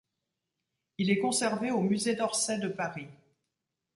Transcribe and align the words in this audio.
Il 0.97 1.11
est 1.11 1.19
conservé 1.19 1.69
au 1.69 1.81
musée 1.81 2.15
d'Orsay 2.15 2.57
de 2.57 2.69
Paris. 2.69 3.05